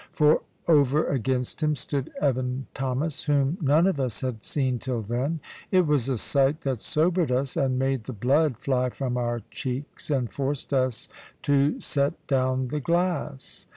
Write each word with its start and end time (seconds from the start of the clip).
For 0.11 0.41
over 0.67 1.05
against 1.05 1.61
him 1.61 1.75
stood 1.75 2.11
Evan 2.19 2.65
Thomas, 2.73 3.25
whom 3.25 3.59
none 3.61 3.85
of 3.85 3.99
us 3.99 4.21
had 4.21 4.43
seen 4.43 4.79
till 4.79 5.01
then. 5.01 5.39
It 5.69 5.85
was 5.85 6.09
a 6.09 6.17
sight 6.17 6.61
that 6.61 6.81
sobered 6.81 7.31
us, 7.31 7.55
and 7.55 7.77
made 7.77 8.05
the 8.05 8.11
blood 8.13 8.57
fly 8.57 8.89
from 8.89 9.15
our 9.15 9.41
cheeks, 9.51 10.09
and 10.09 10.27
forced 10.33 10.73
us 10.73 11.07
to 11.43 11.79
set 11.79 12.25
down 12.25 12.69
the 12.69 12.79
glass. 12.79 13.67